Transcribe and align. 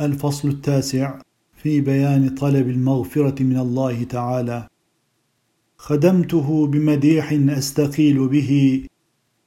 الفصل 0.00 0.48
التاسع 0.48 1.18
في 1.62 1.80
بيان 1.80 2.28
طلب 2.28 2.68
المغفرة 2.68 3.42
من 3.42 3.58
الله 3.58 4.04
تعالى. 4.04 4.68
خدمته 5.76 6.66
بمديح 6.66 7.32
أستقيل 7.32 8.28
به 8.28 8.82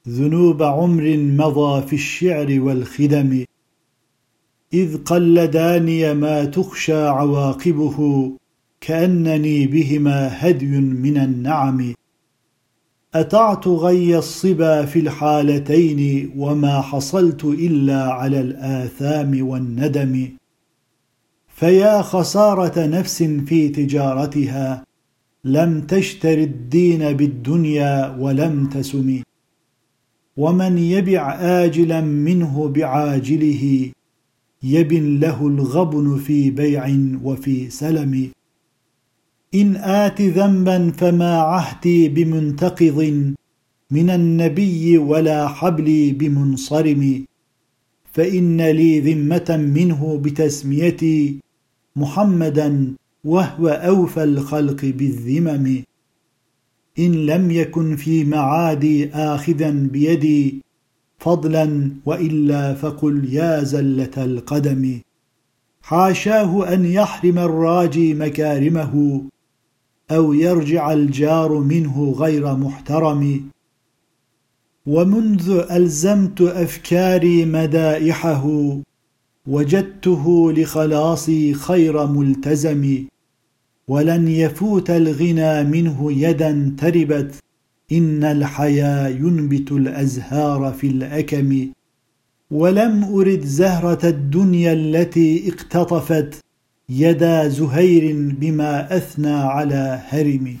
ذنوب 0.08 0.62
عمر 0.62 1.16
مضى 1.16 1.86
في 1.86 1.92
الشعر 1.92 2.60
والخدم. 2.60 3.44
إذ 4.74 4.96
قلداني 5.04 6.14
ما 6.14 6.44
تخشى 6.44 7.02
عواقبه 7.02 8.30
كأنني 8.80 9.66
بهما 9.66 10.48
هدي 10.48 10.66
من 10.66 11.16
النعم. 11.16 11.94
أتعت 13.14 13.68
غي 13.68 14.18
الصبا 14.18 14.84
في 14.84 14.98
الحالتين 14.98 16.32
وما 16.36 16.80
حصلت 16.80 17.44
إلا 17.44 18.12
على 18.12 18.40
الآثام 18.40 19.48
والندم. 19.48 20.28
فيا 21.62 22.02
خسارة 22.02 22.86
نفس 22.86 23.22
في 23.22 23.68
تجارتها 23.68 24.84
لم 25.44 25.80
تشتر 25.80 26.38
الدين 26.38 27.12
بالدنيا 27.12 28.16
ولم 28.18 28.66
تسم. 28.66 29.22
ومن 30.36 30.78
يبع 30.78 31.34
آجلا 31.64 32.00
منه 32.00 32.68
بعاجله 32.68 33.90
يبن 34.62 35.20
له 35.20 35.46
الغبن 35.46 36.16
في 36.18 36.50
بيع 36.50 36.98
وفي 37.24 37.70
سلم. 37.70 38.30
إن 39.54 39.76
آت 39.76 40.20
ذنبا 40.22 40.90
فما 40.90 41.34
عهدي 41.36 42.08
بمنتقض 42.08 42.98
من 43.90 44.10
النبي 44.10 44.98
ولا 44.98 45.48
حبلي 45.48 46.12
بمنصرم. 46.12 47.24
فإن 48.12 48.60
لي 48.60 49.00
ذمة 49.00 49.56
منه 49.76 50.20
بتسميتي 50.22 51.42
محمدا 51.96 52.92
وهو 53.24 53.68
أوفى 53.68 54.24
الخلق 54.24 54.84
بالذمم. 54.84 55.82
إن 56.98 57.26
لم 57.26 57.50
يكن 57.50 57.96
في 57.96 58.24
معادي 58.24 59.10
آخذا 59.10 59.70
بيدي 59.70 60.62
فضلا 61.18 61.90
وإلا 62.06 62.74
فقل 62.74 63.34
يا 63.34 63.62
زلة 63.62 64.10
القدم. 64.16 65.00
حاشاه 65.82 66.74
أن 66.74 66.84
يحرم 66.84 67.38
الراجي 67.38 68.14
مكارمه 68.14 69.22
أو 70.10 70.32
يرجع 70.32 70.92
الجار 70.92 71.58
منه 71.58 72.14
غير 72.18 72.56
محترم. 72.56 73.40
ومنذ 74.86 75.64
ألزمت 75.70 76.40
أفكاري 76.40 77.44
مدائحه 77.44 78.76
وجدته 79.48 80.52
لخلاصي 80.52 81.54
خير 81.54 82.06
ملتزم 82.06 83.04
ولن 83.88 84.28
يفوت 84.28 84.90
الغنى 84.90 85.64
منه 85.64 86.12
يدا 86.12 86.76
تربت. 86.78 87.34
إن 87.92 88.24
الحيا 88.24 89.08
ينبت 89.08 89.72
الأزهار 89.72 90.72
في 90.72 90.86
الأكم 90.86 91.66
ولم 92.50 93.04
أرد 93.04 93.40
زهرة 93.44 94.08
الدنيا 94.08 94.72
التي 94.72 95.48
اقتطفت. 95.48 96.40
يدا 96.88 97.48
زهير 97.48 98.16
بما 98.40 98.96
أثنى 98.96 99.32
على 99.32 100.02
هرم. 100.08 100.56